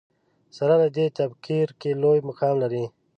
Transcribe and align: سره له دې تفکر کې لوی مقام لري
سره 0.57 0.73
له 0.81 0.87
دې 0.95 1.05
تفکر 1.17 1.67
کې 1.81 1.91
لوی 2.01 2.19
مقام 2.29 2.55
لري 2.63 2.85